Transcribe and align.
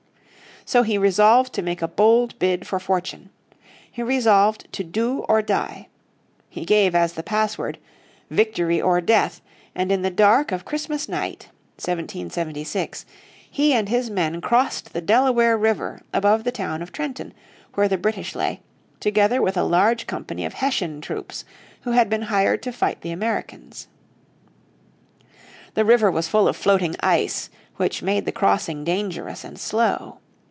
So 0.63 0.83
he 0.83 0.97
resolved 0.97 1.53
to 1.53 1.63
make 1.63 1.81
a 1.81 1.87
bold 1.87 2.37
bid 2.39 2.65
for 2.67 2.79
fortune. 2.79 3.29
He 3.91 4.03
resolved 4.03 4.71
to 4.73 4.85
do 4.85 5.25
or 5.27 5.41
die. 5.41 5.89
He 6.49 6.63
gave 6.65 6.93
as 6.95 7.13
the 7.13 7.23
password, 7.23 7.77
"Victory 8.29 8.79
or 8.79 9.01
death," 9.01 9.41
and 9.75 9.91
in 9.91 10.01
the 10.03 10.11
dark 10.11 10.51
of 10.53 10.63
Christmas 10.63 11.09
night, 11.09 11.49
1771, 11.77 12.89
he 13.49 13.73
and 13.73 13.89
his 13.89 14.09
men 14.11 14.39
crossed 14.39 14.93
the 14.93 15.01
Delaware 15.01 15.57
River 15.57 16.03
above 16.13 16.43
the 16.45 16.53
town 16.53 16.81
of 16.83 16.91
Trenton, 16.93 17.33
where 17.73 17.89
the 17.89 17.97
British 17.97 18.33
lay, 18.35 18.61
together 19.01 19.41
with 19.41 19.57
a 19.57 19.63
large 19.63 20.05
company 20.07 20.45
of 20.45 20.53
the 20.53 20.57
Hessian 20.59 21.01
troops 21.01 21.43
who 21.81 21.91
had 21.93 22.07
been 22.09 22.21
hired 22.23 22.61
to 22.63 22.71
fight 22.71 23.01
the 23.01 23.11
Americans. 23.11 23.87
The 25.73 25.83
river 25.83 26.09
was 26.11 26.27
full 26.29 26.47
of 26.47 26.55
floating 26.55 26.95
ice, 27.01 27.49
which 27.77 28.03
made 28.03 28.25
the 28.25 28.31
crossing 28.31 28.83
dangerous 28.85 29.43
and 29.43 29.59
slow. 29.59 30.19